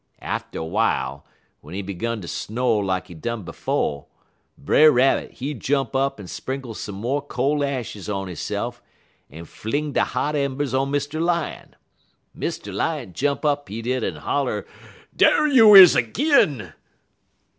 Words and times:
Atter 0.17 0.61
w'ile, 0.63 1.21
w'en 1.61 1.75
he 1.75 1.83
'gun 1.83 2.21
ter 2.21 2.27
sno' 2.27 2.79
lak 2.79 3.05
he 3.05 3.13
done 3.13 3.43
befo', 3.43 4.07
Brer 4.57 4.91
Rabbit, 4.91 5.33
he 5.33 5.53
jump 5.53 5.95
up 5.95 6.19
en 6.19 6.25
sprinkle 6.25 6.73
some 6.73 6.95
mo' 6.95 7.21
cole 7.21 7.63
ashes 7.63 8.09
on 8.09 8.27
hisse'f, 8.27 8.81
en 9.29 9.45
fling 9.45 9.91
de 9.91 10.03
hot 10.03 10.35
embers 10.35 10.73
on 10.73 10.91
Mr. 10.91 11.21
Lion. 11.21 11.75
Mr. 12.35 12.73
Lion 12.73 13.13
jump 13.13 13.45
up, 13.45 13.69
he 13.69 13.83
did, 13.83 14.03
en 14.03 14.15
holler: 14.15 14.65
"'Dar 15.15 15.47
yo 15.47 15.75
is 15.75 15.93
'g'in!' 15.95 16.73